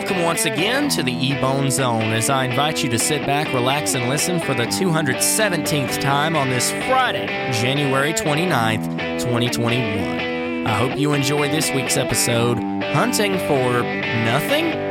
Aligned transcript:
Welcome 0.00 0.22
once 0.22 0.46
again 0.46 0.88
to 0.90 1.02
the 1.02 1.12
E 1.12 1.38
Bone 1.42 1.70
Zone 1.70 2.14
as 2.14 2.30
I 2.30 2.46
invite 2.46 2.82
you 2.82 2.88
to 2.88 2.98
sit 2.98 3.26
back, 3.26 3.52
relax, 3.52 3.92
and 3.92 4.08
listen 4.08 4.40
for 4.40 4.54
the 4.54 4.62
217th 4.62 6.00
time 6.00 6.34
on 6.34 6.48
this 6.48 6.70
Friday, 6.70 7.26
January 7.52 8.14
29th, 8.14 9.20
2021. 9.20 10.66
I 10.66 10.70
hope 10.70 10.98
you 10.98 11.12
enjoy 11.12 11.50
this 11.50 11.70
week's 11.72 11.98
episode 11.98 12.56
Hunting 12.94 13.36
for 13.40 13.82
Nothing? 14.24 14.89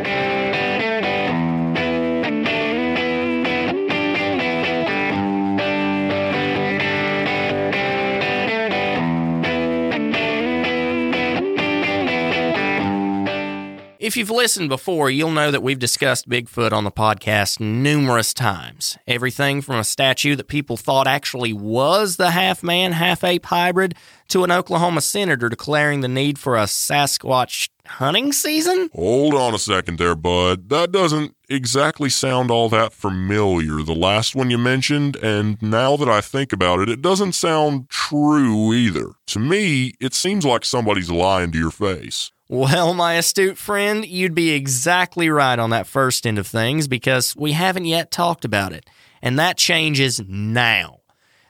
If 14.10 14.18
you've 14.18 14.32
listened 14.32 14.70
before, 14.70 15.12
you'll 15.12 15.30
know 15.30 15.52
that 15.52 15.62
we've 15.62 15.78
discussed 15.78 16.28
Bigfoot 16.28 16.74
on 16.74 16.84
the 16.84 16.90
podcast 16.90 17.60
numerous 17.60 18.34
times. 18.34 18.98
Everything 19.06 19.62
from 19.62 19.76
a 19.76 19.84
statue 19.84 20.36
that 20.36 20.48
people 20.48 20.78
thought 20.78 21.06
actually 21.06 21.54
was 21.54 22.18
the 22.18 22.32
half 22.32 22.64
man, 22.64 22.94
half 22.94 23.24
ape 23.24 23.46
hybrid 23.46 23.94
to 24.30 24.44
an 24.44 24.50
Oklahoma 24.50 25.02
senator 25.02 25.48
declaring 25.48 26.02
the 26.02 26.08
need 26.08 26.40
for 26.40 26.58
a 26.58 26.64
Sasquatch 26.64 27.70
hunting 27.86 28.34
season? 28.34 28.90
Hold 28.96 29.36
on 29.36 29.54
a 29.54 29.60
second 29.60 30.00
there, 30.00 30.16
bud. 30.16 30.70
That 30.70 30.92
doesn't 30.92 31.36
exactly 31.48 32.10
sound 32.10 32.50
all 32.50 32.68
that 32.70 32.94
familiar, 32.94 33.84
the 33.84 33.94
last 33.94 34.36
one 34.36 34.50
you 34.50 34.58
mentioned, 34.58 35.18
and 35.18 35.62
now 35.62 35.96
that 35.98 36.10
I 36.10 36.22
think 36.22 36.52
about 36.52 36.80
it, 36.80 36.90
it 36.90 37.04
doesn't 37.04 37.34
sound 37.34 37.90
true 37.90 38.74
either. 38.74 39.12
To 39.28 39.38
me, 39.38 39.94
it 40.00 40.16
seems 40.16 40.46
like 40.46 40.66
somebody's 40.66 41.12
lying 41.12 41.52
to 41.52 41.60
your 41.60 41.70
face. 41.70 42.32
Well, 42.52 42.96
my 42.96 43.14
astute 43.14 43.60
friend, 43.60 44.04
you'd 44.04 44.34
be 44.34 44.54
exactly 44.54 45.30
right 45.30 45.60
on 45.60 45.70
that 45.70 45.86
first 45.86 46.26
end 46.26 46.40
of 46.40 46.48
things 46.48 46.88
because 46.88 47.36
we 47.36 47.52
haven't 47.52 47.86
yet 47.86 48.10
talked 48.10 48.44
about 48.44 48.74
it. 48.74 48.90
And 49.22 49.38
that 49.38 49.56
changes 49.56 50.20
now. 50.28 51.02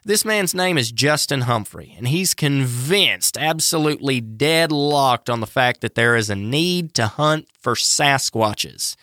This 0.03 0.25
man's 0.25 0.53
name 0.53 0.77
is 0.77 0.91
Justin 0.91 1.41
Humphrey, 1.41 1.95
and 1.97 2.09
he's 2.09 2.33
convinced, 2.33 3.37
absolutely 3.37 4.19
deadlocked 4.19 5.29
on 5.29 5.39
the 5.39 5.47
fact 5.47 5.79
that 5.79 5.95
there 5.95 6.17
is 6.17 6.29
a 6.29 6.35
need 6.35 6.93
to 6.95 7.07
hunt 7.07 7.47
for 7.57 7.75
Sasquatches. 7.75 8.97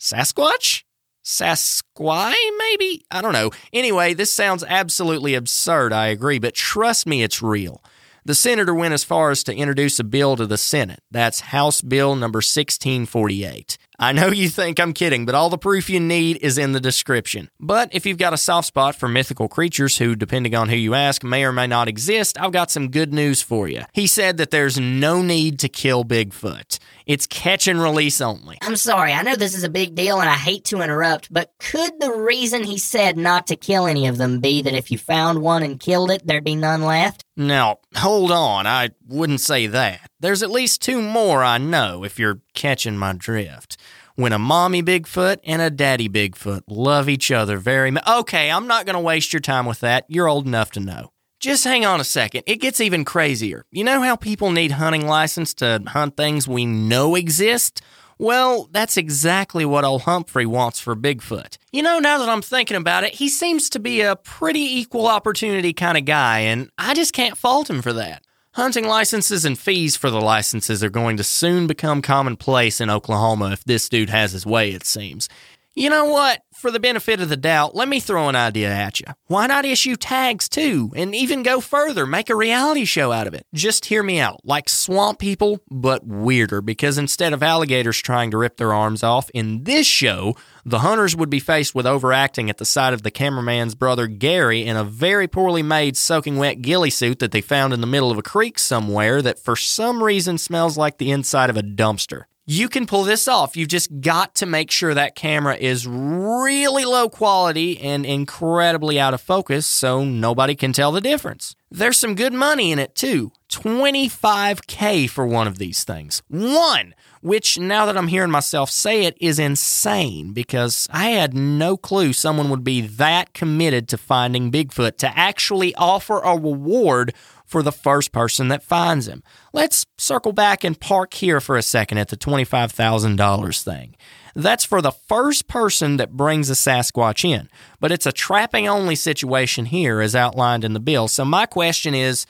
Sasquatch? 0.00 0.82
Sasquai, 1.22 2.34
maybe? 2.58 3.04
I 3.12 3.22
don't 3.22 3.32
know. 3.32 3.52
Anyway, 3.72 4.12
this 4.12 4.32
sounds 4.32 4.64
absolutely 4.66 5.36
absurd, 5.36 5.92
I 5.92 6.08
agree, 6.08 6.40
but 6.40 6.54
trust 6.54 7.06
me, 7.06 7.22
it's 7.22 7.40
real. 7.40 7.80
The 8.28 8.34
senator 8.34 8.74
went 8.74 8.92
as 8.92 9.04
far 9.04 9.30
as 9.30 9.42
to 9.44 9.56
introduce 9.56 9.98
a 9.98 10.04
bill 10.04 10.36
to 10.36 10.44
the 10.44 10.58
Senate. 10.58 11.00
That's 11.10 11.40
House 11.40 11.80
Bill 11.80 12.14
number 12.14 12.40
1648. 12.40 13.78
I 13.98 14.12
know 14.12 14.28
you 14.28 14.50
think 14.50 14.78
I'm 14.78 14.92
kidding, 14.92 15.24
but 15.24 15.34
all 15.34 15.48
the 15.48 15.56
proof 15.56 15.88
you 15.88 15.98
need 15.98 16.36
is 16.36 16.58
in 16.58 16.72
the 16.72 16.78
description. 16.78 17.48
But 17.58 17.88
if 17.90 18.04
you've 18.04 18.18
got 18.18 18.34
a 18.34 18.36
soft 18.36 18.68
spot 18.68 18.94
for 18.94 19.08
mythical 19.08 19.48
creatures 19.48 19.96
who, 19.96 20.14
depending 20.14 20.54
on 20.54 20.68
who 20.68 20.76
you 20.76 20.92
ask, 20.92 21.24
may 21.24 21.42
or 21.42 21.52
may 21.52 21.66
not 21.66 21.88
exist, 21.88 22.38
I've 22.38 22.52
got 22.52 22.70
some 22.70 22.90
good 22.90 23.14
news 23.14 23.40
for 23.40 23.66
you. 23.66 23.84
He 23.94 24.06
said 24.06 24.36
that 24.36 24.50
there's 24.50 24.78
no 24.78 25.22
need 25.22 25.58
to 25.60 25.70
kill 25.70 26.04
Bigfoot. 26.04 26.78
It's 27.06 27.26
catch 27.26 27.66
and 27.66 27.82
release 27.82 28.20
only. 28.20 28.58
I'm 28.60 28.76
sorry, 28.76 29.14
I 29.14 29.22
know 29.22 29.34
this 29.34 29.56
is 29.56 29.64
a 29.64 29.70
big 29.70 29.94
deal 29.94 30.20
and 30.20 30.28
I 30.28 30.34
hate 30.34 30.66
to 30.66 30.82
interrupt, 30.82 31.32
but 31.32 31.54
could 31.58 31.98
the 31.98 32.12
reason 32.12 32.62
he 32.62 32.76
said 32.76 33.16
not 33.16 33.46
to 33.46 33.56
kill 33.56 33.86
any 33.86 34.06
of 34.06 34.18
them 34.18 34.40
be 34.40 34.60
that 34.60 34.74
if 34.74 34.92
you 34.92 34.98
found 34.98 35.40
one 35.40 35.62
and 35.62 35.80
killed 35.80 36.10
it, 36.10 36.26
there'd 36.26 36.44
be 36.44 36.54
none 36.54 36.82
left? 36.82 37.24
Now, 37.38 37.78
hold 37.94 38.32
on, 38.32 38.66
I 38.66 38.90
wouldn't 39.06 39.40
say 39.40 39.68
that. 39.68 40.10
There's 40.18 40.42
at 40.42 40.50
least 40.50 40.82
two 40.82 41.00
more 41.00 41.44
I 41.44 41.56
know 41.56 42.02
if 42.02 42.18
you're 42.18 42.40
catching 42.52 42.98
my 42.98 43.12
drift 43.12 43.76
when 44.16 44.32
a 44.32 44.40
mommy 44.40 44.82
Bigfoot 44.82 45.38
and 45.44 45.62
a 45.62 45.70
daddy 45.70 46.08
Bigfoot 46.08 46.62
love 46.66 47.08
each 47.08 47.30
other 47.30 47.58
very 47.58 47.92
much. 47.92 48.02
Okay, 48.08 48.50
I'm 48.50 48.66
not 48.66 48.86
going 48.86 48.94
to 48.94 49.00
waste 49.00 49.32
your 49.32 49.38
time 49.38 49.66
with 49.66 49.78
that. 49.80 50.04
You're 50.08 50.28
old 50.28 50.48
enough 50.48 50.72
to 50.72 50.80
know. 50.80 51.12
Just 51.38 51.62
hang 51.62 51.86
on 51.86 52.00
a 52.00 52.04
second. 52.04 52.42
It 52.48 52.56
gets 52.56 52.80
even 52.80 53.04
crazier. 53.04 53.64
You 53.70 53.84
know 53.84 54.02
how 54.02 54.16
people 54.16 54.50
need 54.50 54.72
hunting 54.72 55.06
license 55.06 55.54
to 55.54 55.80
hunt 55.86 56.16
things 56.16 56.48
we 56.48 56.66
know 56.66 57.14
exist? 57.14 57.80
Well, 58.18 58.68
that's 58.72 58.96
exactly 58.96 59.64
what 59.64 59.84
old 59.84 60.02
Humphrey 60.02 60.44
wants 60.44 60.80
for 60.80 60.96
Bigfoot. 60.96 61.56
You 61.70 61.82
know, 61.82 62.00
now 62.00 62.18
that 62.18 62.28
I'm 62.28 62.42
thinking 62.42 62.76
about 62.76 63.04
it, 63.04 63.14
he 63.14 63.28
seems 63.28 63.70
to 63.70 63.78
be 63.78 64.00
a 64.00 64.16
pretty 64.16 64.80
equal 64.80 65.06
opportunity 65.06 65.72
kind 65.72 65.96
of 65.96 66.04
guy, 66.04 66.40
and 66.40 66.70
I 66.76 66.94
just 66.94 67.12
can't 67.12 67.36
fault 67.36 67.70
him 67.70 67.80
for 67.80 67.92
that. 67.92 68.24
Hunting 68.54 68.88
licenses 68.88 69.44
and 69.44 69.56
fees 69.56 69.96
for 69.96 70.10
the 70.10 70.20
licenses 70.20 70.82
are 70.82 70.90
going 70.90 71.16
to 71.18 71.22
soon 71.22 71.68
become 71.68 72.02
commonplace 72.02 72.80
in 72.80 72.90
Oklahoma 72.90 73.52
if 73.52 73.62
this 73.62 73.88
dude 73.88 74.10
has 74.10 74.32
his 74.32 74.44
way, 74.44 74.72
it 74.72 74.84
seems. 74.84 75.28
You 75.74 75.90
know 75.90 76.06
what? 76.06 76.42
For 76.56 76.72
the 76.72 76.80
benefit 76.80 77.20
of 77.20 77.28
the 77.28 77.36
doubt, 77.36 77.76
let 77.76 77.86
me 77.86 78.00
throw 78.00 78.28
an 78.28 78.34
idea 78.34 78.68
at 78.68 78.98
you. 78.98 79.06
Why 79.26 79.46
not 79.46 79.64
issue 79.64 79.94
tags 79.94 80.48
too, 80.48 80.90
and 80.96 81.14
even 81.14 81.44
go 81.44 81.60
further, 81.60 82.04
make 82.04 82.30
a 82.30 82.34
reality 82.34 82.84
show 82.84 83.12
out 83.12 83.28
of 83.28 83.34
it? 83.34 83.46
Just 83.54 83.84
hear 83.84 84.02
me 84.02 84.18
out, 84.18 84.40
like 84.42 84.68
Swamp 84.68 85.20
People, 85.20 85.60
but 85.70 86.04
weirder, 86.04 86.62
because 86.62 86.98
instead 86.98 87.32
of 87.32 87.44
alligators 87.44 88.00
trying 88.00 88.32
to 88.32 88.38
rip 88.38 88.56
their 88.56 88.74
arms 88.74 89.04
off, 89.04 89.30
in 89.30 89.62
this 89.62 89.86
show, 89.86 90.34
the 90.64 90.80
hunters 90.80 91.14
would 91.14 91.30
be 91.30 91.38
faced 91.38 91.76
with 91.76 91.86
overacting 91.86 92.50
at 92.50 92.58
the 92.58 92.64
sight 92.64 92.92
of 92.92 93.04
the 93.04 93.12
cameraman's 93.12 93.76
brother 93.76 94.08
Gary 94.08 94.64
in 94.64 94.76
a 94.76 94.82
very 94.82 95.28
poorly 95.28 95.62
made 95.62 95.96
soaking 95.96 96.38
wet 96.38 96.60
ghillie 96.60 96.90
suit 96.90 97.20
that 97.20 97.30
they 97.30 97.40
found 97.40 97.72
in 97.72 97.80
the 97.80 97.86
middle 97.86 98.10
of 98.10 98.18
a 98.18 98.22
creek 98.22 98.58
somewhere 98.58 99.22
that 99.22 99.38
for 99.38 99.54
some 99.54 100.02
reason 100.02 100.38
smells 100.38 100.76
like 100.76 100.98
the 100.98 101.12
inside 101.12 101.50
of 101.50 101.56
a 101.56 101.62
dumpster. 101.62 102.24
You 102.50 102.70
can 102.70 102.86
pull 102.86 103.04
this 103.04 103.28
off. 103.28 103.58
You've 103.58 103.68
just 103.68 104.00
got 104.00 104.36
to 104.36 104.46
make 104.46 104.70
sure 104.70 104.94
that 104.94 105.14
camera 105.14 105.54
is 105.54 105.86
really 105.86 106.86
low 106.86 107.10
quality 107.10 107.78
and 107.78 108.06
incredibly 108.06 108.98
out 108.98 109.12
of 109.12 109.20
focus 109.20 109.66
so 109.66 110.02
nobody 110.02 110.54
can 110.54 110.72
tell 110.72 110.90
the 110.90 111.02
difference. 111.02 111.54
There's 111.70 111.98
some 111.98 112.14
good 112.14 112.32
money 112.32 112.72
in 112.72 112.78
it 112.78 112.94
too. 112.94 113.32
25K 113.50 115.10
for 115.10 115.26
one 115.26 115.46
of 115.46 115.58
these 115.58 115.84
things. 115.84 116.22
One! 116.28 116.94
Which, 117.28 117.58
now 117.58 117.84
that 117.84 117.98
I'm 117.98 118.08
hearing 118.08 118.30
myself 118.30 118.70
say 118.70 119.04
it, 119.04 119.14
is 119.20 119.38
insane 119.38 120.32
because 120.32 120.86
I 120.90 121.10
had 121.10 121.34
no 121.34 121.76
clue 121.76 122.14
someone 122.14 122.48
would 122.48 122.64
be 122.64 122.80
that 122.80 123.34
committed 123.34 123.86
to 123.88 123.98
finding 123.98 124.50
Bigfoot 124.50 124.96
to 124.96 125.12
actually 125.14 125.74
offer 125.74 126.20
a 126.20 126.38
reward 126.38 127.12
for 127.44 127.62
the 127.62 127.70
first 127.70 128.12
person 128.12 128.48
that 128.48 128.62
finds 128.62 129.08
him. 129.08 129.22
Let's 129.52 129.84
circle 129.98 130.32
back 130.32 130.64
and 130.64 130.80
park 130.80 131.12
here 131.12 131.38
for 131.38 131.58
a 131.58 131.62
second 131.62 131.98
at 131.98 132.08
the 132.08 132.16
$25,000 132.16 133.62
thing. 133.62 133.94
That's 134.34 134.64
for 134.64 134.80
the 134.80 134.92
first 134.92 135.48
person 135.48 135.98
that 135.98 136.16
brings 136.16 136.48
a 136.48 136.54
Sasquatch 136.54 137.28
in, 137.28 137.50
but 137.78 137.92
it's 137.92 138.06
a 138.06 138.10
trapping 138.10 138.66
only 138.66 138.94
situation 138.94 139.66
here 139.66 140.00
as 140.00 140.16
outlined 140.16 140.64
in 140.64 140.72
the 140.72 140.80
bill. 140.80 141.08
So 141.08 141.26
my 141.26 141.44
question 141.44 141.94
is, 141.94 142.24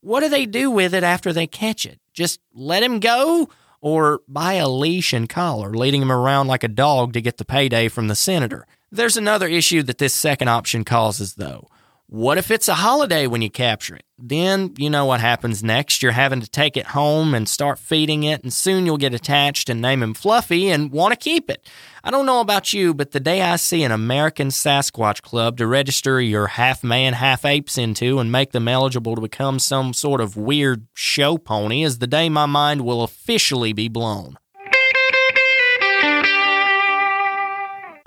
what 0.00 0.22
do 0.22 0.28
they 0.28 0.44
do 0.44 0.72
with 0.72 0.92
it 0.92 1.04
after 1.04 1.32
they 1.32 1.46
catch 1.46 1.86
it? 1.86 2.00
Just 2.12 2.40
let 2.52 2.82
him 2.82 2.98
go? 2.98 3.48
Or 3.80 4.20
buy 4.28 4.54
a 4.54 4.68
leash 4.68 5.12
and 5.12 5.28
collar, 5.28 5.72
leading 5.72 6.02
him 6.02 6.12
around 6.12 6.48
like 6.48 6.64
a 6.64 6.68
dog 6.68 7.12
to 7.14 7.20
get 7.20 7.38
the 7.38 7.44
payday 7.44 7.88
from 7.88 8.08
the 8.08 8.14
senator? 8.14 8.66
There's 8.92 9.16
another 9.16 9.46
issue 9.48 9.82
that 9.84 9.98
this 9.98 10.12
second 10.12 10.48
option 10.48 10.84
causes, 10.84 11.34
though. 11.34 11.68
What 12.12 12.38
if 12.38 12.50
it's 12.50 12.66
a 12.66 12.74
holiday 12.74 13.28
when 13.28 13.40
you 13.40 13.48
capture 13.48 13.94
it? 13.94 14.02
Then 14.18 14.74
you 14.76 14.90
know 14.90 15.04
what 15.04 15.20
happens 15.20 15.62
next. 15.62 16.02
You're 16.02 16.10
having 16.10 16.40
to 16.40 16.50
take 16.50 16.76
it 16.76 16.86
home 16.86 17.34
and 17.34 17.48
start 17.48 17.78
feeding 17.78 18.24
it, 18.24 18.42
and 18.42 18.52
soon 18.52 18.84
you'll 18.84 18.96
get 18.96 19.14
attached 19.14 19.68
and 19.68 19.80
name 19.80 20.02
him 20.02 20.14
Fluffy 20.14 20.70
and 20.70 20.90
want 20.90 21.12
to 21.12 21.16
keep 21.16 21.48
it. 21.48 21.70
I 22.02 22.10
don't 22.10 22.26
know 22.26 22.40
about 22.40 22.72
you, 22.72 22.94
but 22.94 23.12
the 23.12 23.20
day 23.20 23.42
I 23.42 23.54
see 23.54 23.84
an 23.84 23.92
American 23.92 24.48
Sasquatch 24.48 25.22
Club 25.22 25.56
to 25.58 25.68
register 25.68 26.20
your 26.20 26.48
half 26.48 26.82
man, 26.82 27.12
half 27.12 27.44
apes 27.44 27.78
into 27.78 28.18
and 28.18 28.32
make 28.32 28.50
them 28.50 28.66
eligible 28.66 29.14
to 29.14 29.20
become 29.20 29.60
some 29.60 29.92
sort 29.92 30.20
of 30.20 30.36
weird 30.36 30.88
show 30.94 31.38
pony 31.38 31.84
is 31.84 32.00
the 32.00 32.08
day 32.08 32.28
my 32.28 32.46
mind 32.46 32.80
will 32.80 33.04
officially 33.04 33.72
be 33.72 33.88
blown. 33.88 34.36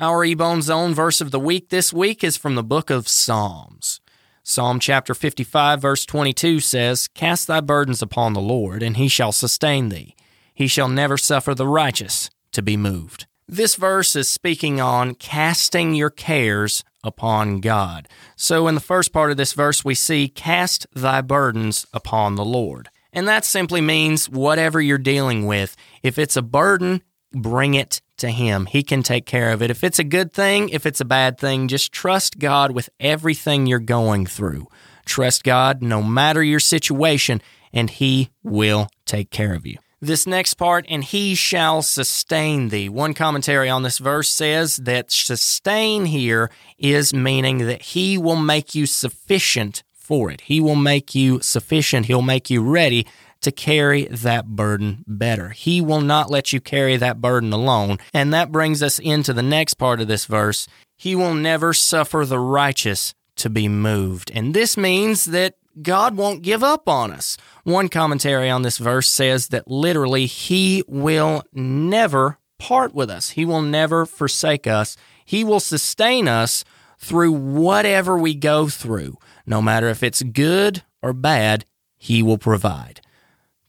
Our 0.04 0.26
Ebone 0.26 0.62
Zone 0.62 0.94
verse 0.94 1.22
of 1.22 1.32
the 1.32 1.40
week 1.40 1.70
this 1.70 1.94
week 1.94 2.26
is 2.26 2.36
from 2.36 2.56
the 2.56 2.62
book 2.62 2.90
of 2.90 3.08
Psalms. 3.08 4.02
Psalm 4.44 4.78
chapter 4.78 5.14
55, 5.14 5.82
verse 5.82 6.06
22 6.06 6.60
says, 6.60 7.08
Cast 7.08 7.48
thy 7.48 7.62
burdens 7.62 8.02
upon 8.02 8.34
the 8.34 8.42
Lord, 8.42 8.84
and 8.84 8.98
he 8.98 9.08
shall 9.08 9.32
sustain 9.32 9.88
thee. 9.88 10.14
He 10.54 10.68
shall 10.68 10.90
never 10.90 11.18
suffer 11.18 11.56
the 11.56 11.70
righteous 11.70 12.30
to 12.52 12.62
be 12.62 12.76
moved. 12.76 13.28
This 13.48 13.76
verse 13.76 14.14
is 14.18 14.30
speaking 14.30 14.82
on 14.82 15.16
casting 15.16 15.96
your 15.96 16.10
cares 16.10 16.84
upon 17.02 17.62
God. 17.62 18.10
So, 18.36 18.68
in 18.68 18.76
the 18.76 18.82
first 18.82 19.14
part 19.14 19.32
of 19.32 19.38
this 19.38 19.54
verse, 19.54 19.86
we 19.86 19.96
see, 19.96 20.28
Cast 20.28 20.86
thy 20.94 21.22
burdens 21.22 21.86
upon 21.94 22.36
the 22.36 22.44
Lord. 22.44 22.90
And 23.14 23.26
that 23.30 23.46
simply 23.46 23.80
means 23.80 24.28
whatever 24.28 24.82
you're 24.82 24.98
dealing 24.98 25.46
with. 25.46 25.78
If 26.02 26.20
it's 26.20 26.36
a 26.36 26.42
burden, 26.42 27.04
bring 27.34 27.74
it 27.74 28.02
to 28.18 28.30
Him. 28.30 28.66
He 28.66 28.84
can 28.84 29.04
take 29.04 29.26
care 29.26 29.52
of 29.52 29.62
it. 29.62 29.70
If 29.72 29.84
it's 29.84 30.00
a 30.00 30.04
good 30.04 30.32
thing, 30.34 30.70
if 30.70 30.86
it's 30.86 31.02
a 31.02 31.06
bad 31.06 31.38
thing, 31.38 31.68
just 31.68 31.92
trust 31.92 32.40
God 32.40 32.72
with 32.72 32.90
everything 33.00 33.66
you're 33.66 33.80
going 33.80 34.26
through. 34.26 34.68
Trust 35.06 35.44
God 35.44 35.82
no 35.82 36.02
matter 36.02 36.42
your 36.42 36.60
situation, 36.60 37.42
and 37.74 37.90
He 37.90 38.30
will 38.44 38.88
take 39.06 39.30
care 39.30 39.54
of 39.54 39.66
you. 39.66 39.78
This 40.04 40.28
next 40.28 40.56
part, 40.56 40.86
and 40.90 41.02
he 41.02 41.34
shall 41.34 41.82
sustain 41.82 42.68
thee. 42.68 42.90
One 42.90 43.14
commentary 43.14 43.70
on 43.70 43.84
this 43.84 44.00
verse 44.00 44.30
says 44.30 44.76
that 44.76 45.14
sustain 45.14 46.04
here 46.04 46.52
is 46.78 47.14
meaning 47.14 47.60
that 47.60 47.82
he 47.82 48.18
will 48.18 48.36
make 48.36 48.76
you 48.76 48.86
sufficient 48.86 49.82
for 49.94 50.30
it. 50.30 50.42
He 50.42 50.60
will 50.60 50.76
make 50.76 51.16
you 51.16 51.40
sufficient. 51.40 52.08
He'll 52.08 52.22
make 52.22 52.50
you 52.50 52.62
ready 52.62 53.08
to 53.44 53.52
carry 53.52 54.06
that 54.06 54.48
burden 54.48 55.04
better. 55.08 55.50
He 55.50 55.82
will 55.82 56.02
not 56.02 56.30
let 56.30 56.52
you 56.52 56.60
carry 56.60 56.98
that 56.98 57.22
burden 57.22 57.54
alone. 57.54 58.00
And 58.14 58.34
that 58.34 58.52
brings 58.52 58.82
us 58.84 59.00
into 59.00 59.34
the 59.34 59.44
next 59.44 59.76
part 59.76 60.02
of 60.02 60.08
this 60.08 60.26
verse. 60.26 60.68
He 60.98 61.16
will 61.16 61.34
never 61.34 61.74
suffer 61.74 62.26
the 62.26 62.40
righteous 62.40 63.14
to 63.38 63.50
be 63.50 63.68
moved. 63.68 64.32
And 64.34 64.54
this 64.54 64.78
means 64.78 65.26
that 65.26 65.56
God 65.82 66.16
won't 66.16 66.44
give 66.44 66.64
up 66.64 66.88
on 66.88 67.12
us. 67.12 67.38
One 67.64 67.90
commentary 67.90 68.50
on 68.50 68.62
this 68.62 68.78
verse 68.78 69.08
says 69.10 69.48
that 69.48 69.68
literally, 69.68 70.26
He 70.28 70.84
will 70.88 71.44
never 71.52 72.38
part 72.60 72.94
with 72.94 73.10
us, 73.10 73.32
He 73.32 73.46
will 73.46 73.62
never 73.62 74.06
forsake 74.06 74.68
us. 74.68 74.96
He 75.26 75.44
will 75.44 75.60
sustain 75.60 76.28
us 76.28 76.64
through 77.00 77.32
whatever 77.32 78.18
we 78.18 78.36
go 78.36 78.68
through. 78.68 79.18
No 79.46 79.62
matter 79.62 79.88
if 79.88 80.04
it's 80.04 80.22
good 80.22 80.84
or 81.02 81.14
bad, 81.14 81.66
He 81.98 82.22
will 82.22 82.38
provide. 82.38 83.02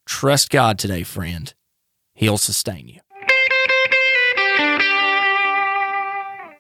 Trust 0.06 0.50
God 0.50 0.78
today, 0.78 1.02
friend. 1.02 1.52
He'll 2.14 2.38
sustain 2.38 2.88
you. 2.88 3.00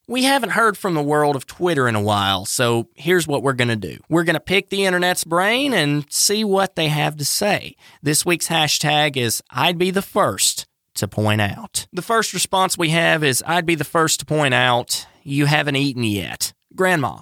We 0.06 0.24
haven't 0.24 0.50
heard 0.50 0.76
from 0.76 0.94
the 0.94 1.02
world 1.02 1.34
of 1.34 1.46
Twitter 1.46 1.88
in 1.88 1.94
a 1.94 2.02
while, 2.02 2.44
so 2.44 2.88
here's 2.94 3.26
what 3.26 3.42
we're 3.42 3.54
going 3.54 3.68
to 3.68 3.76
do. 3.76 3.98
We're 4.10 4.24
going 4.24 4.34
to 4.34 4.40
pick 4.40 4.68
the 4.68 4.84
internet's 4.84 5.24
brain 5.24 5.72
and 5.72 6.04
see 6.12 6.44
what 6.44 6.76
they 6.76 6.88
have 6.88 7.16
to 7.16 7.24
say. 7.24 7.74
This 8.02 8.26
week's 8.26 8.48
hashtag 8.48 9.16
is 9.16 9.42
I'd 9.50 9.78
be 9.78 9.90
the 9.90 10.02
first 10.02 10.66
to 10.96 11.08
point 11.08 11.40
out. 11.40 11.86
The 11.90 12.02
first 12.02 12.34
response 12.34 12.76
we 12.76 12.90
have 12.90 13.24
is 13.24 13.42
I'd 13.46 13.66
be 13.66 13.76
the 13.76 13.82
first 13.84 14.20
to 14.20 14.26
point 14.26 14.52
out 14.52 15.06
you 15.22 15.46
haven't 15.46 15.76
eaten 15.76 16.04
yet. 16.04 16.52
Grandma. 16.76 17.20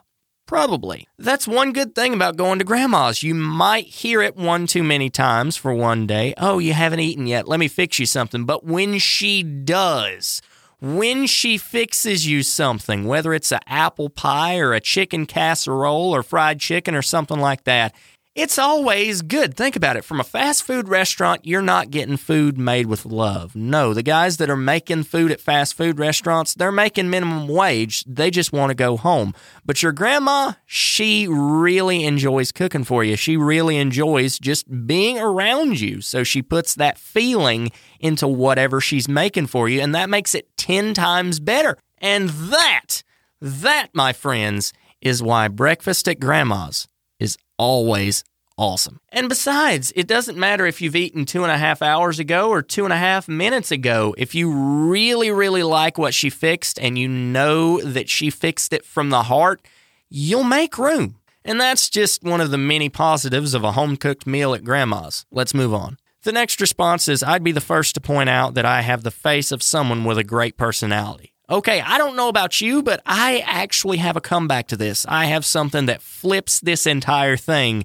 Probably. 0.52 1.08
That's 1.18 1.48
one 1.48 1.72
good 1.72 1.94
thing 1.94 2.12
about 2.12 2.36
going 2.36 2.58
to 2.58 2.64
grandma's. 2.66 3.22
You 3.22 3.34
might 3.34 3.86
hear 3.86 4.20
it 4.20 4.36
one 4.36 4.66
too 4.66 4.82
many 4.82 5.08
times 5.08 5.56
for 5.56 5.72
one 5.72 6.06
day. 6.06 6.34
Oh, 6.36 6.58
you 6.58 6.74
haven't 6.74 7.00
eaten 7.00 7.26
yet. 7.26 7.48
Let 7.48 7.58
me 7.58 7.68
fix 7.68 7.98
you 7.98 8.04
something. 8.04 8.44
But 8.44 8.62
when 8.62 8.98
she 8.98 9.42
does, 9.42 10.42
when 10.78 11.26
she 11.26 11.56
fixes 11.56 12.26
you 12.26 12.42
something, 12.42 13.06
whether 13.06 13.32
it's 13.32 13.50
an 13.50 13.60
apple 13.66 14.10
pie 14.10 14.58
or 14.58 14.74
a 14.74 14.80
chicken 14.80 15.24
casserole 15.24 16.14
or 16.14 16.22
fried 16.22 16.60
chicken 16.60 16.94
or 16.94 17.00
something 17.00 17.40
like 17.40 17.64
that, 17.64 17.94
it's 18.34 18.58
always 18.58 19.20
good. 19.20 19.54
Think 19.54 19.76
about 19.76 19.96
it. 19.96 20.04
From 20.04 20.18
a 20.18 20.24
fast 20.24 20.62
food 20.62 20.88
restaurant, 20.88 21.42
you're 21.44 21.60
not 21.60 21.90
getting 21.90 22.16
food 22.16 22.56
made 22.56 22.86
with 22.86 23.04
love. 23.04 23.54
No, 23.54 23.92
the 23.92 24.02
guys 24.02 24.38
that 24.38 24.48
are 24.48 24.56
making 24.56 25.02
food 25.02 25.30
at 25.30 25.40
fast 25.40 25.74
food 25.74 25.98
restaurants, 25.98 26.54
they're 26.54 26.72
making 26.72 27.10
minimum 27.10 27.46
wage. 27.46 28.04
They 28.04 28.30
just 28.30 28.50
want 28.50 28.70
to 28.70 28.74
go 28.74 28.96
home. 28.96 29.34
But 29.66 29.82
your 29.82 29.92
grandma, 29.92 30.52
she 30.64 31.28
really 31.28 32.04
enjoys 32.04 32.52
cooking 32.52 32.84
for 32.84 33.04
you. 33.04 33.16
She 33.16 33.36
really 33.36 33.76
enjoys 33.76 34.38
just 34.38 34.86
being 34.86 35.18
around 35.18 35.80
you. 35.80 36.00
So 36.00 36.24
she 36.24 36.40
puts 36.40 36.74
that 36.76 36.96
feeling 36.96 37.70
into 38.00 38.26
whatever 38.26 38.80
she's 38.80 39.08
making 39.08 39.48
for 39.48 39.68
you, 39.68 39.82
and 39.82 39.94
that 39.94 40.08
makes 40.08 40.34
it 40.34 40.56
10 40.56 40.94
times 40.94 41.38
better. 41.38 41.76
And 41.98 42.30
that, 42.30 43.02
that, 43.42 43.88
my 43.92 44.14
friends, 44.14 44.72
is 45.02 45.22
why 45.22 45.48
breakfast 45.48 46.08
at 46.08 46.18
grandma's 46.18 46.88
is 47.22 47.38
always 47.56 48.24
awesome. 48.58 49.00
And 49.10 49.28
besides, 49.28 49.92
it 49.96 50.06
doesn't 50.06 50.36
matter 50.36 50.66
if 50.66 50.82
you've 50.82 50.96
eaten 50.96 51.24
two 51.24 51.42
and 51.44 51.52
a 51.52 51.58
half 51.58 51.80
hours 51.80 52.18
ago 52.18 52.50
or 52.50 52.62
two 52.62 52.84
and 52.84 52.92
a 52.92 52.98
half 52.98 53.28
minutes 53.28 53.70
ago. 53.70 54.14
If 54.18 54.34
you 54.34 54.52
really, 54.52 55.30
really 55.30 55.62
like 55.62 55.96
what 55.96 56.14
she 56.14 56.28
fixed 56.30 56.78
and 56.78 56.98
you 56.98 57.08
know 57.08 57.80
that 57.80 58.08
she 58.08 58.30
fixed 58.30 58.72
it 58.72 58.84
from 58.84 59.10
the 59.10 59.24
heart, 59.24 59.66
you'll 60.10 60.44
make 60.44 60.78
room. 60.78 61.16
And 61.44 61.60
that's 61.60 61.88
just 61.88 62.22
one 62.22 62.40
of 62.40 62.50
the 62.50 62.58
many 62.58 62.88
positives 62.88 63.54
of 63.54 63.64
a 63.64 63.72
home 63.72 63.96
cooked 63.96 64.26
meal 64.26 64.54
at 64.54 64.64
grandma's. 64.64 65.26
Let's 65.30 65.54
move 65.54 65.74
on. 65.74 65.96
The 66.22 66.32
next 66.32 66.60
response 66.60 67.08
is 67.08 67.24
I'd 67.24 67.42
be 67.42 67.50
the 67.50 67.60
first 67.60 67.94
to 67.96 68.00
point 68.00 68.28
out 68.28 68.54
that 68.54 68.64
I 68.64 68.82
have 68.82 69.02
the 69.02 69.10
face 69.10 69.50
of 69.50 69.62
someone 69.62 70.04
with 70.04 70.18
a 70.18 70.24
great 70.24 70.56
personality. 70.56 71.31
Okay, 71.50 71.80
I 71.80 71.98
don't 71.98 72.16
know 72.16 72.28
about 72.28 72.60
you, 72.60 72.82
but 72.82 73.02
I 73.04 73.42
actually 73.44 73.98
have 73.98 74.16
a 74.16 74.20
comeback 74.20 74.68
to 74.68 74.76
this. 74.76 75.04
I 75.08 75.26
have 75.26 75.44
something 75.44 75.86
that 75.86 76.00
flips 76.00 76.60
this 76.60 76.86
entire 76.86 77.36
thing 77.36 77.84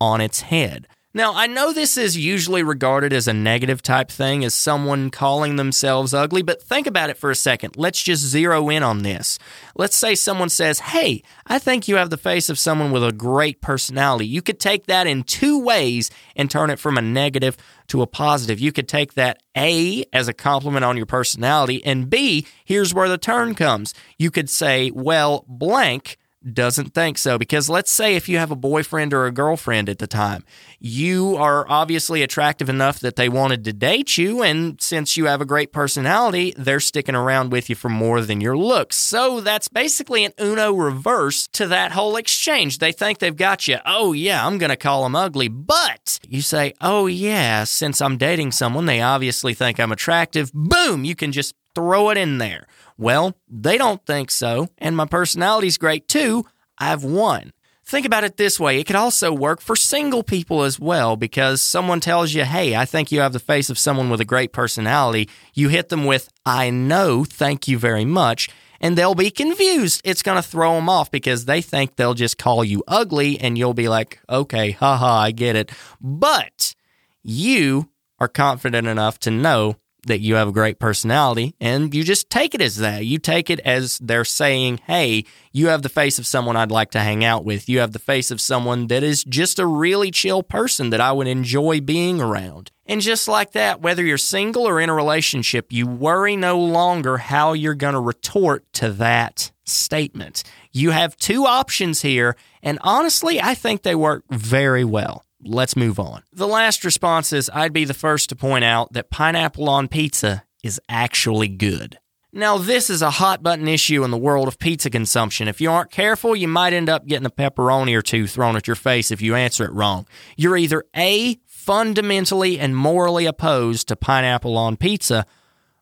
on 0.00 0.20
its 0.20 0.40
head. 0.42 0.88
Now, 1.16 1.32
I 1.34 1.46
know 1.46 1.72
this 1.72 1.96
is 1.96 2.14
usually 2.14 2.62
regarded 2.62 3.10
as 3.14 3.26
a 3.26 3.32
negative 3.32 3.80
type 3.80 4.10
thing, 4.10 4.44
as 4.44 4.54
someone 4.54 5.08
calling 5.08 5.56
themselves 5.56 6.12
ugly, 6.12 6.42
but 6.42 6.62
think 6.62 6.86
about 6.86 7.08
it 7.08 7.16
for 7.16 7.30
a 7.30 7.34
second. 7.34 7.74
Let's 7.74 8.02
just 8.02 8.22
zero 8.22 8.68
in 8.68 8.82
on 8.82 9.02
this. 9.02 9.38
Let's 9.74 9.96
say 9.96 10.14
someone 10.14 10.50
says, 10.50 10.80
Hey, 10.80 11.22
I 11.46 11.58
think 11.58 11.88
you 11.88 11.96
have 11.96 12.10
the 12.10 12.18
face 12.18 12.50
of 12.50 12.58
someone 12.58 12.92
with 12.92 13.02
a 13.02 13.12
great 13.12 13.62
personality. 13.62 14.26
You 14.26 14.42
could 14.42 14.60
take 14.60 14.88
that 14.88 15.06
in 15.06 15.22
two 15.22 15.58
ways 15.58 16.10
and 16.36 16.50
turn 16.50 16.68
it 16.68 16.78
from 16.78 16.98
a 16.98 17.00
negative 17.00 17.56
to 17.86 18.02
a 18.02 18.06
positive. 18.06 18.60
You 18.60 18.70
could 18.70 18.86
take 18.86 19.14
that 19.14 19.42
A 19.56 20.04
as 20.12 20.28
a 20.28 20.34
compliment 20.34 20.84
on 20.84 20.98
your 20.98 21.06
personality, 21.06 21.82
and 21.82 22.10
B, 22.10 22.46
here's 22.62 22.92
where 22.92 23.08
the 23.08 23.16
turn 23.16 23.54
comes. 23.54 23.94
You 24.18 24.30
could 24.30 24.50
say, 24.50 24.90
Well, 24.90 25.46
blank 25.48 26.18
doesn't 26.54 26.94
think 26.94 27.18
so 27.18 27.38
because 27.38 27.68
let's 27.68 27.90
say 27.90 28.16
if 28.16 28.28
you 28.28 28.38
have 28.38 28.50
a 28.50 28.56
boyfriend 28.56 29.12
or 29.12 29.26
a 29.26 29.32
girlfriend 29.32 29.88
at 29.88 29.98
the 29.98 30.06
time, 30.06 30.44
you 30.78 31.36
are 31.36 31.66
obviously 31.68 32.22
attractive 32.22 32.68
enough 32.68 33.00
that 33.00 33.16
they 33.16 33.28
wanted 33.28 33.64
to 33.64 33.72
date 33.72 34.16
you 34.16 34.42
and 34.42 34.80
since 34.80 35.16
you 35.16 35.26
have 35.26 35.40
a 35.40 35.46
great 35.46 35.72
personality, 35.72 36.54
they're 36.56 36.80
sticking 36.80 37.14
around 37.14 37.50
with 37.50 37.68
you 37.68 37.74
for 37.76 37.88
more 37.88 38.20
than 38.20 38.40
your 38.40 38.56
looks. 38.56 38.96
So 38.96 39.40
that's 39.40 39.68
basically 39.68 40.24
an 40.24 40.32
Uno 40.40 40.72
reverse 40.72 41.48
to 41.48 41.66
that 41.68 41.92
whole 41.92 42.16
exchange. 42.16 42.78
They 42.78 42.92
think 42.92 43.18
they've 43.18 43.34
got 43.34 43.66
you. 43.68 43.78
Oh 43.84 44.12
yeah, 44.12 44.46
I'm 44.46 44.58
going 44.58 44.70
to 44.70 44.76
call 44.76 45.02
them 45.02 45.16
ugly, 45.16 45.48
but 45.48 46.18
you 46.28 46.42
say, 46.42 46.74
"Oh 46.80 47.06
yeah, 47.06 47.64
since 47.64 48.00
I'm 48.00 48.16
dating 48.16 48.52
someone, 48.52 48.86
they 48.86 49.00
obviously 49.00 49.54
think 49.54 49.78
I'm 49.78 49.92
attractive." 49.92 50.52
Boom, 50.52 51.04
you 51.04 51.14
can 51.14 51.32
just 51.32 51.54
throw 51.76 52.10
it 52.10 52.16
in 52.16 52.38
there. 52.38 52.66
Well, 52.98 53.36
they 53.48 53.76
don't 53.76 54.04
think 54.04 54.30
so, 54.30 54.68
and 54.78 54.96
my 54.96 55.04
personality's 55.04 55.76
great 55.76 56.08
too. 56.08 56.46
I've 56.78 57.04
won. 57.04 57.52
Think 57.84 58.04
about 58.04 58.24
it 58.24 58.36
this 58.36 58.58
way 58.58 58.80
it 58.80 58.84
could 58.84 58.96
also 58.96 59.32
work 59.32 59.60
for 59.60 59.76
single 59.76 60.24
people 60.24 60.64
as 60.64 60.80
well 60.80 61.16
because 61.16 61.62
someone 61.62 62.00
tells 62.00 62.34
you, 62.34 62.44
hey, 62.44 62.74
I 62.74 62.84
think 62.84 63.12
you 63.12 63.20
have 63.20 63.32
the 63.32 63.38
face 63.38 63.70
of 63.70 63.78
someone 63.78 64.10
with 64.10 64.20
a 64.20 64.24
great 64.24 64.52
personality. 64.52 65.28
You 65.54 65.68
hit 65.68 65.88
them 65.90 66.04
with, 66.04 66.28
I 66.44 66.70
know, 66.70 67.22
thank 67.22 67.68
you 67.68 67.78
very 67.78 68.04
much, 68.04 68.48
and 68.80 68.98
they'll 68.98 69.14
be 69.14 69.30
confused. 69.30 70.00
It's 70.02 70.22
going 70.22 70.42
to 70.42 70.48
throw 70.48 70.74
them 70.74 70.88
off 70.88 71.12
because 71.12 71.44
they 71.44 71.62
think 71.62 71.94
they'll 71.94 72.14
just 72.14 72.38
call 72.38 72.64
you 72.64 72.82
ugly 72.88 73.38
and 73.38 73.56
you'll 73.56 73.74
be 73.74 73.88
like, 73.88 74.18
okay, 74.28 74.72
haha, 74.72 75.18
I 75.18 75.30
get 75.30 75.54
it. 75.54 75.70
But 76.00 76.74
you 77.22 77.90
are 78.18 78.28
confident 78.28 78.88
enough 78.88 79.20
to 79.20 79.30
know 79.30 79.76
that 80.06 80.20
you 80.20 80.34
have 80.36 80.48
a 80.48 80.52
great 80.52 80.78
personality 80.78 81.54
and 81.60 81.94
you 81.94 82.02
just 82.02 82.30
take 82.30 82.54
it 82.54 82.60
as 82.60 82.78
that. 82.78 83.04
You 83.04 83.18
take 83.18 83.50
it 83.50 83.60
as 83.60 83.98
they're 83.98 84.24
saying, 84.24 84.80
hey, 84.86 85.24
you 85.52 85.68
have 85.68 85.82
the 85.82 85.88
face 85.88 86.18
of 86.18 86.26
someone 86.26 86.56
I'd 86.56 86.70
like 86.70 86.90
to 86.92 87.00
hang 87.00 87.24
out 87.24 87.44
with. 87.44 87.68
You 87.68 87.80
have 87.80 87.92
the 87.92 87.98
face 87.98 88.30
of 88.30 88.40
someone 88.40 88.86
that 88.88 89.02
is 89.02 89.24
just 89.24 89.58
a 89.58 89.66
really 89.66 90.10
chill 90.10 90.42
person 90.42 90.90
that 90.90 91.00
I 91.00 91.12
would 91.12 91.26
enjoy 91.26 91.80
being 91.80 92.20
around. 92.20 92.70
And 92.86 93.00
just 93.00 93.26
like 93.26 93.52
that, 93.52 93.80
whether 93.80 94.04
you're 94.04 94.18
single 94.18 94.66
or 94.66 94.80
in 94.80 94.88
a 94.88 94.94
relationship, 94.94 95.72
you 95.72 95.86
worry 95.86 96.36
no 96.36 96.58
longer 96.58 97.16
how 97.16 97.52
you're 97.52 97.74
going 97.74 97.94
to 97.94 98.00
retort 98.00 98.64
to 98.74 98.92
that 98.92 99.50
statement. 99.64 100.44
You 100.72 100.90
have 100.90 101.16
two 101.16 101.46
options 101.46 102.02
here, 102.02 102.36
and 102.62 102.78
honestly, 102.82 103.40
I 103.40 103.54
think 103.54 103.82
they 103.82 103.96
work 103.96 104.24
very 104.30 104.84
well 104.84 105.25
let's 105.46 105.76
move 105.76 105.98
on. 105.98 106.22
The 106.32 106.46
last 106.46 106.84
response 106.84 107.32
is 107.32 107.50
I'd 107.52 107.72
be 107.72 107.84
the 107.84 107.94
first 107.94 108.28
to 108.30 108.36
point 108.36 108.64
out 108.64 108.92
that 108.92 109.10
pineapple 109.10 109.68
on 109.68 109.88
pizza 109.88 110.44
is 110.62 110.80
actually 110.88 111.48
good. 111.48 111.98
Now, 112.32 112.58
this 112.58 112.90
is 112.90 113.00
a 113.00 113.12
hot 113.12 113.42
button 113.42 113.66
issue 113.66 114.04
in 114.04 114.10
the 114.10 114.18
world 114.18 114.46
of 114.46 114.58
pizza 114.58 114.90
consumption. 114.90 115.48
If 115.48 115.60
you 115.60 115.70
aren't 115.70 115.90
careful, 115.90 116.36
you 116.36 116.48
might 116.48 116.74
end 116.74 116.90
up 116.90 117.06
getting 117.06 117.24
a 117.24 117.30
pepperoni 117.30 117.96
or 117.96 118.02
two 118.02 118.26
thrown 118.26 118.56
at 118.56 118.66
your 118.66 118.76
face 118.76 119.10
if 119.10 119.22
you 119.22 119.34
answer 119.34 119.64
it 119.64 119.72
wrong. 119.72 120.06
You're 120.36 120.58
either 120.58 120.84
A, 120.94 121.38
fundamentally 121.46 122.60
and 122.60 122.76
morally 122.76 123.26
opposed 123.26 123.88
to 123.88 123.96
pineapple 123.96 124.56
on 124.56 124.76
pizza, 124.76 125.24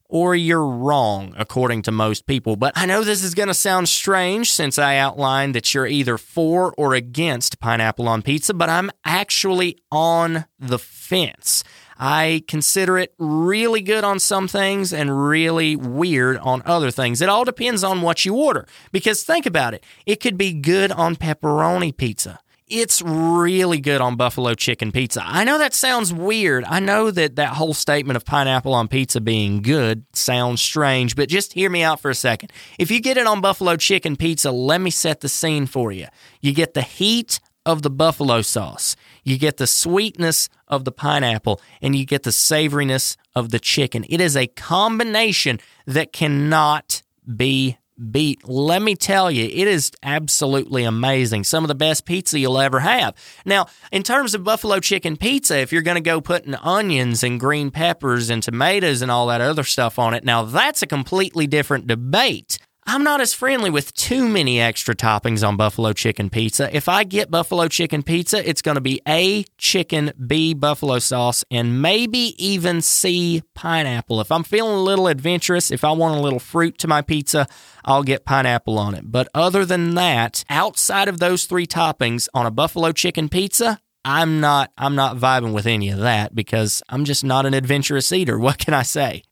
or 0.09 0.35
you're 0.35 0.67
wrong, 0.67 1.35
according 1.37 1.83
to 1.83 1.93
most 1.93 2.27
people. 2.27 2.57
But 2.57 2.73
I 2.77 2.87
know 2.87 3.03
this 3.03 3.23
is 3.23 3.35
going 3.35 3.49
to 3.49 3.55
sound 3.55 3.89
strange 3.89 4.53
since 4.53 4.79
I 4.79 4.97
outlined 4.97 5.55
that 5.55 5.75
you're 5.75 5.87
either 5.87 6.19
for 6.19 6.75
or 6.77 6.95
against 6.95 7.61
pineapple 7.61 8.09
on 8.09 8.23
pizza, 8.23 8.55
but 8.55 8.69
I'm 8.69 8.91
actually 9.05 9.79
on 9.91 10.47
the 10.59 10.79
fence. 10.79 11.65
I 11.99 12.43
consider 12.49 12.99
it 12.99 13.15
really 13.19 13.81
good 13.81 14.05
on 14.05 14.19
some 14.19 14.49
things 14.49 14.93
and 14.93 15.27
really 15.29 15.77
weird 15.77 16.39
on 16.39 16.63
other 16.67 16.91
things. 16.91 17.21
It 17.21 17.29
all 17.29 17.45
depends 17.45 17.85
on 17.85 18.03
what 18.03 18.25
you 18.25 18.35
order. 18.35 18.67
Because 18.93 19.23
think 19.23 19.47
about 19.47 19.75
it 19.75 19.85
it 20.07 20.17
could 20.17 20.37
be 20.37 20.53
good 20.53 20.91
on 20.93 21.17
pepperoni 21.17 21.97
pizza. 21.97 22.41
It's 22.67 23.03
really 23.03 23.79
good 23.79 24.01
on 24.01 24.17
buffalo 24.17 24.55
chicken 24.55 24.91
pizza. 24.91 25.23
I 25.23 25.45
know 25.45 25.59
that 25.59 25.75
sounds 25.75 26.15
weird. 26.15 26.65
I 26.65 26.81
know 26.81 27.11
that 27.11 27.37
that 27.37 27.51
whole 27.51 27.75
statement 27.75 28.17
of 28.17 28.25
pineapple 28.25 28.73
on 28.73 28.89
pizza 28.89 29.21
being 29.21 29.61
good 29.61 30.07
sounds 30.15 30.63
strange, 30.63 31.15
but 31.15 31.29
just 31.29 31.53
hear 31.53 31.69
me 31.69 31.83
out 31.83 32.01
for 32.01 32.11
a 32.11 32.15
second. 32.15 32.53
If 32.79 32.91
you 32.91 33.01
get 33.01 33.19
it 33.19 33.27
on 33.27 33.43
buffalo 33.43 33.77
chicken 33.77 34.17
pizza, 34.17 34.51
let 34.51 34.81
me 34.81 34.89
set 34.89 35.21
the 35.21 35.29
scene 35.29 35.67
for 35.67 35.93
you. 35.93 36.07
You 36.41 36.55
get 36.55 36.73
the 36.73 36.81
heat 36.81 37.39
of 37.67 37.83
the 37.83 37.91
buffalo 37.91 38.41
sauce, 38.41 38.97
you 39.23 39.39
get 39.39 39.59
the 39.59 39.67
sweetness 39.67 40.49
of 40.69 40.85
the 40.85 40.93
pineapple, 40.93 41.61
and 41.83 41.95
you 41.97 42.05
get 42.05 42.23
the 42.23 42.31
savoriness 42.31 43.17
of 43.35 43.51
the 43.51 43.59
chicken. 43.59 44.05
It 44.09 44.21
is 44.21 44.37
a 44.37 44.47
combination 44.47 45.61
that 45.87 46.13
cannot 46.13 47.03
be 47.37 47.79
beat. 48.11 48.47
Let 48.49 48.83
me 48.83 48.95
tell 48.95 49.31
you, 49.31 49.45
it 49.45 49.69
is 49.69 49.93
absolutely 50.03 50.85
amazing. 50.85 51.45
Some 51.45 51.65
of 51.65 51.69
the 51.69 51.75
best 51.75 52.05
pizza 52.05 52.39
you'll 52.39 52.59
ever 52.59 52.81
have. 52.81 53.15
Now, 53.45 53.67
in 53.93 54.03
terms 54.03 54.35
of 54.35 54.45
buffalo 54.45 54.81
chicken 54.81 55.17
pizza, 55.17 55.59
if 55.59 55.73
you're 55.73 55.83
going 55.83 55.97
to 55.97 56.01
go 56.01 56.21
putting 56.21 56.55
onions 56.55 57.23
and 57.23 57.39
green 57.39 57.71
peppers 57.71 58.31
and 58.31 58.43
tomatoes 58.43 59.03
and 59.03 59.11
all 59.11 59.27
that 59.29 59.41
other 59.41 59.65
stuff 59.65 59.99
on 59.99 60.15
it, 60.15 60.25
now 60.25 60.45
that's 60.45 60.83
a 60.83 60.87
completely 60.87 61.47
different 61.47 61.87
debate. 61.87 62.59
I'm 62.87 63.03
not 63.03 63.23
as 63.23 63.33
friendly 63.33 63.71
with 63.71 63.95
too 63.95 64.29
many 64.29 64.61
extra 64.61 64.95
toppings 64.95 65.47
on 65.47 65.57
buffalo 65.57 65.95
chicken 65.95 66.29
pizza. 66.29 66.75
If 66.77 66.87
I 66.87 67.05
get 67.05 67.31
buffalo 67.31 67.67
chicken 67.67 68.03
pizza, 68.03 68.47
it's 68.47 68.61
going 68.61 68.75
to 68.75 68.83
be 68.83 69.01
A, 69.09 69.45
chicken, 69.57 70.13
B, 70.27 70.53
buffalo 70.53 70.99
sauce, 70.99 71.45
and 71.51 71.81
maybe 71.81 72.35
even 72.37 72.83
C, 72.83 73.43
pineapple. 73.55 74.21
If 74.21 74.31
I'm 74.31 74.45
feeling 74.45 74.75
a 74.75 74.83
little 74.83 75.07
adventurous, 75.07 75.71
if 75.71 75.83
I 75.83 75.93
want 75.93 76.19
a 76.19 76.21
little 76.21 76.39
fruit 76.39 76.77
to 76.79 76.89
my 76.89 77.01
pizza, 77.01 77.47
I'll 77.87 78.03
get 78.03 78.27
pineapple 78.27 78.79
on 78.79 78.95
it. 78.95 79.11
But 79.11 79.29
other 79.35 79.65
than 79.65 79.95
that, 79.95 80.45
outside 80.51 81.09
of 81.09 81.21
those 81.21 81.47
three 81.47 81.67
toppings 81.67 82.29
on 82.35 82.45
a 82.45 82.51
buffalo 82.51 82.93
chicken 82.93 83.31
pizza, 83.31 83.81
I'm 84.05 84.41
not 84.41 84.71
I'm 84.77 84.95
not 84.95 85.17
vibing 85.17 85.55
with 85.55 85.67
any 85.67 85.89
of 85.89 86.01
that 86.01 86.35
because 86.35 86.83
I'm 86.91 87.07
just 87.07 87.25
not 87.25 87.47
an 87.47 87.55
adventurous 87.55 88.13
eater. 88.13 88.39
What 88.45 88.59
can 88.59 88.75
I 88.75 88.83
say? 88.83 89.23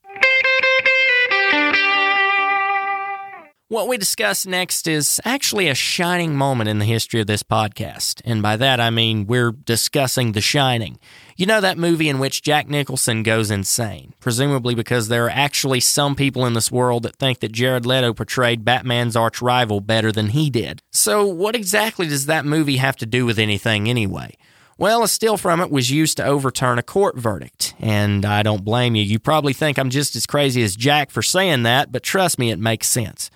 What 3.72 3.88
we 3.88 3.96
discuss 3.96 4.44
next 4.44 4.86
is 4.86 5.18
actually 5.24 5.68
a 5.68 5.74
shining 5.74 6.36
moment 6.36 6.68
in 6.68 6.78
the 6.78 6.84
history 6.84 7.22
of 7.22 7.26
this 7.26 7.42
podcast. 7.42 8.20
And 8.22 8.42
by 8.42 8.58
that, 8.58 8.80
I 8.80 8.90
mean 8.90 9.26
we're 9.26 9.52
discussing 9.52 10.32
The 10.32 10.42
Shining. 10.42 10.98
You 11.38 11.46
know 11.46 11.62
that 11.62 11.78
movie 11.78 12.10
in 12.10 12.18
which 12.18 12.42
Jack 12.42 12.68
Nicholson 12.68 13.22
goes 13.22 13.50
insane, 13.50 14.12
presumably 14.20 14.74
because 14.74 15.08
there 15.08 15.24
are 15.24 15.30
actually 15.30 15.80
some 15.80 16.14
people 16.14 16.44
in 16.44 16.52
this 16.52 16.70
world 16.70 17.04
that 17.04 17.16
think 17.16 17.40
that 17.40 17.52
Jared 17.52 17.86
Leto 17.86 18.12
portrayed 18.12 18.62
Batman's 18.62 19.16
arch 19.16 19.40
rival 19.40 19.80
better 19.80 20.12
than 20.12 20.26
he 20.26 20.50
did. 20.50 20.82
So, 20.90 21.24
what 21.24 21.56
exactly 21.56 22.06
does 22.06 22.26
that 22.26 22.44
movie 22.44 22.76
have 22.76 22.98
to 22.98 23.06
do 23.06 23.24
with 23.24 23.38
anything 23.38 23.88
anyway? 23.88 24.36
Well, 24.76 25.02
a 25.02 25.08
still 25.08 25.38
from 25.38 25.62
it 25.62 25.70
was 25.70 25.90
used 25.90 26.18
to 26.18 26.24
overturn 26.26 26.78
a 26.78 26.82
court 26.82 27.16
verdict. 27.16 27.72
And 27.78 28.26
I 28.26 28.42
don't 28.42 28.64
blame 28.64 28.96
you. 28.96 29.02
You 29.02 29.18
probably 29.18 29.54
think 29.54 29.78
I'm 29.78 29.88
just 29.88 30.14
as 30.14 30.26
crazy 30.26 30.62
as 30.62 30.76
Jack 30.76 31.10
for 31.10 31.22
saying 31.22 31.62
that, 31.62 31.90
but 31.90 32.02
trust 32.02 32.38
me, 32.38 32.50
it 32.50 32.58
makes 32.58 32.88
sense. 32.88 33.30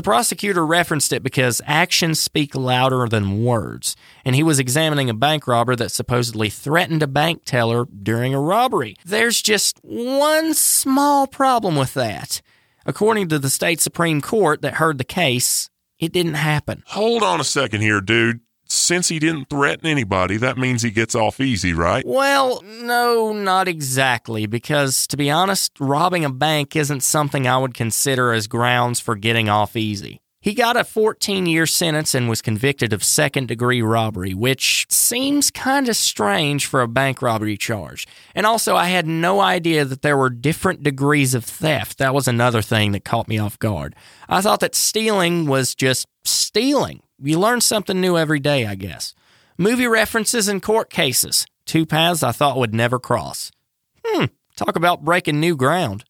The 0.00 0.04
prosecutor 0.04 0.64
referenced 0.64 1.12
it 1.12 1.22
because 1.22 1.60
actions 1.66 2.18
speak 2.20 2.54
louder 2.54 3.06
than 3.06 3.44
words, 3.44 3.96
and 4.24 4.34
he 4.34 4.42
was 4.42 4.58
examining 4.58 5.10
a 5.10 5.14
bank 5.14 5.46
robber 5.46 5.76
that 5.76 5.92
supposedly 5.92 6.48
threatened 6.48 7.02
a 7.02 7.06
bank 7.06 7.42
teller 7.44 7.84
during 7.84 8.32
a 8.32 8.40
robbery. 8.40 8.96
There's 9.04 9.42
just 9.42 9.78
one 9.82 10.54
small 10.54 11.26
problem 11.26 11.76
with 11.76 11.92
that. 11.92 12.40
According 12.86 13.28
to 13.28 13.38
the 13.38 13.50
state 13.50 13.78
Supreme 13.78 14.22
Court 14.22 14.62
that 14.62 14.76
heard 14.76 14.96
the 14.96 15.04
case, 15.04 15.68
it 15.98 16.14
didn't 16.14 16.32
happen. 16.32 16.82
Hold 16.86 17.22
on 17.22 17.38
a 17.38 17.44
second 17.44 17.82
here, 17.82 18.00
dude 18.00 18.40
since 18.70 19.08
he 19.08 19.18
didn't 19.18 19.48
threaten 19.48 19.86
anybody, 19.86 20.36
that 20.38 20.58
means 20.58 20.82
he 20.82 20.90
gets 20.90 21.14
off 21.14 21.40
easy, 21.40 21.72
right? 21.72 22.04
Well, 22.06 22.62
no, 22.62 23.32
not 23.32 23.68
exactly, 23.68 24.46
because 24.46 25.06
to 25.08 25.16
be 25.16 25.30
honest, 25.30 25.72
robbing 25.80 26.24
a 26.24 26.30
bank 26.30 26.76
isn't 26.76 27.02
something 27.02 27.46
I 27.46 27.58
would 27.58 27.74
consider 27.74 28.32
as 28.32 28.46
grounds 28.46 29.00
for 29.00 29.16
getting 29.16 29.48
off 29.48 29.76
easy. 29.76 30.20
He 30.42 30.54
got 30.54 30.78
a 30.78 30.84
14 30.84 31.44
year 31.44 31.66
sentence 31.66 32.14
and 32.14 32.26
was 32.26 32.40
convicted 32.40 32.94
of 32.94 33.04
second 33.04 33.48
degree 33.48 33.82
robbery, 33.82 34.32
which 34.32 34.86
seems 34.88 35.50
kind 35.50 35.86
of 35.86 35.96
strange 35.96 36.64
for 36.64 36.80
a 36.80 36.88
bank 36.88 37.20
robbery 37.20 37.58
charge. 37.58 38.06
And 38.34 38.46
also, 38.46 38.74
I 38.74 38.86
had 38.86 39.06
no 39.06 39.40
idea 39.40 39.84
that 39.84 40.00
there 40.00 40.16
were 40.16 40.30
different 40.30 40.82
degrees 40.82 41.34
of 41.34 41.44
theft. 41.44 41.98
That 41.98 42.14
was 42.14 42.26
another 42.26 42.62
thing 42.62 42.92
that 42.92 43.04
caught 43.04 43.28
me 43.28 43.38
off 43.38 43.58
guard. 43.58 43.94
I 44.30 44.40
thought 44.40 44.60
that 44.60 44.74
stealing 44.74 45.44
was 45.44 45.74
just 45.74 46.06
stealing. 46.24 47.02
You 47.22 47.38
learn 47.38 47.60
something 47.60 48.00
new 48.00 48.16
every 48.16 48.40
day, 48.40 48.66
I 48.66 48.74
guess. 48.74 49.14
Movie 49.58 49.86
references 49.86 50.48
and 50.48 50.62
court 50.62 50.88
cases. 50.88 51.46
Two 51.66 51.84
paths 51.84 52.22
I 52.22 52.32
thought 52.32 52.56
would 52.56 52.74
never 52.74 52.98
cross. 52.98 53.50
Hmm, 54.04 54.26
talk 54.56 54.74
about 54.74 55.04
breaking 55.04 55.38
new 55.38 55.54
ground. 55.54 56.04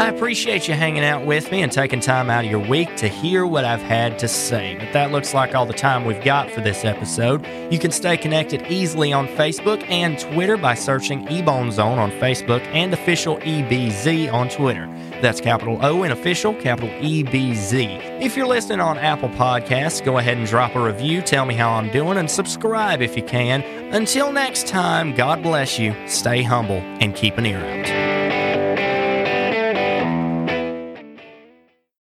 I 0.00 0.06
appreciate 0.06 0.66
you 0.66 0.72
hanging 0.72 1.04
out 1.04 1.26
with 1.26 1.52
me 1.52 1.60
and 1.60 1.70
taking 1.70 2.00
time 2.00 2.30
out 2.30 2.46
of 2.46 2.50
your 2.50 2.66
week 2.66 2.96
to 2.96 3.06
hear 3.06 3.44
what 3.44 3.66
I've 3.66 3.82
had 3.82 4.18
to 4.20 4.28
say. 4.28 4.74
But 4.78 4.94
that 4.94 5.12
looks 5.12 5.34
like 5.34 5.54
all 5.54 5.66
the 5.66 5.74
time 5.74 6.06
we've 6.06 6.24
got 6.24 6.50
for 6.50 6.62
this 6.62 6.86
episode. 6.86 7.46
You 7.70 7.78
can 7.78 7.90
stay 7.90 8.16
connected 8.16 8.62
easily 8.72 9.12
on 9.12 9.28
Facebook 9.28 9.86
and 9.90 10.18
Twitter 10.18 10.56
by 10.56 10.72
searching 10.72 11.26
Ebone 11.26 11.70
Zone 11.70 11.98
on 11.98 12.10
Facebook 12.12 12.64
and 12.68 12.94
official 12.94 13.36
EBZ 13.40 14.32
on 14.32 14.48
Twitter. 14.48 14.86
That's 15.20 15.38
capital 15.38 15.78
O 15.82 16.02
and 16.02 16.14
official, 16.14 16.54
capital 16.54 16.88
EBZ. 17.00 18.22
If 18.22 18.38
you're 18.38 18.46
listening 18.46 18.80
on 18.80 18.96
Apple 18.96 19.28
Podcasts, 19.28 20.02
go 20.02 20.16
ahead 20.16 20.38
and 20.38 20.46
drop 20.46 20.74
a 20.76 20.82
review, 20.82 21.20
tell 21.20 21.44
me 21.44 21.52
how 21.52 21.72
I'm 21.72 21.90
doing, 21.90 22.16
and 22.16 22.30
subscribe 22.30 23.02
if 23.02 23.18
you 23.18 23.22
can. 23.22 23.60
Until 23.92 24.32
next 24.32 24.66
time, 24.66 25.14
God 25.14 25.42
bless 25.42 25.78
you, 25.78 25.94
stay 26.08 26.42
humble, 26.42 26.78
and 27.02 27.14
keep 27.14 27.36
an 27.36 27.44
ear 27.44 27.58
out. 27.58 28.09